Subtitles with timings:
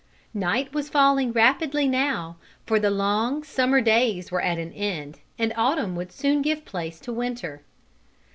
[0.33, 5.53] Night was falling rapidly now, for the long, summer days were at an end, and
[5.55, 7.61] autumn would soon give place to winter.